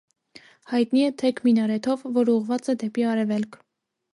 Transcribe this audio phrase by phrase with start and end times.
[0.71, 3.61] Հայտնի է թեք մինարեթով, որը ուղղված է դեպի արևելք։